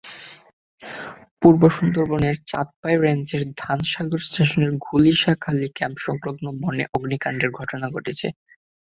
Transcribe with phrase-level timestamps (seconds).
[1.41, 8.27] পূর্ব সুন্দরবনের চাঁদপাই রেঞ্জের ধানসাগর স্টেশনের ঘুলিসাখালী ক্যাম্পসংলগ্ন বনে অগ্নিকাণ্ডের ঘটনা ঘটেছে।